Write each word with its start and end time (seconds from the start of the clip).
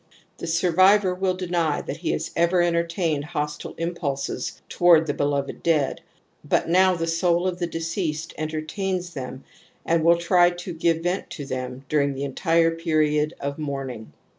The 0.39 0.47
survivor 0.47 1.13
will 1.13 1.35
deny 1.35 1.79
that 1.83 1.97
he 1.97 2.09
has 2.09 2.31
ever 2.35 2.63
entertained 2.63 3.23
hostile 3.23 3.75
impulses 3.77 4.59
toward 4.67 5.05
the 5.05 5.13
beloved 5.13 5.61
dead; 5.61 6.01
but 6.43 6.67
now 6.67 6.95
the 6.95 7.05
soul 7.05 7.45
of 7.45 7.59
the 7.59 7.67
deceased 7.67 8.33
enter 8.35 8.63
tains 8.63 9.13
them 9.13 9.43
and 9.85 10.03
will 10.03 10.17
try 10.17 10.49
to 10.49 10.73
give 10.73 11.03
vent 11.03 11.29
to 11.29 11.45
them 11.45 11.85
dur 11.87 12.01
ing 12.01 12.15
the 12.15 12.23
entire 12.23 12.71
period 12.75 13.35
of 13.39 13.59
mourning. 13.59 14.11